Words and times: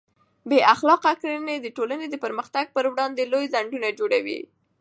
بې 0.49 0.59
اخلاقه 0.73 1.11
کړنې 1.21 1.55
د 1.59 1.67
ټولنې 1.77 2.07
د 2.09 2.15
پرمختګ 2.23 2.65
پر 2.75 2.85
وړاندې 2.91 3.23
لوی 3.31 3.45
خنډونه 3.53 3.87
جوړوي. 3.99 4.39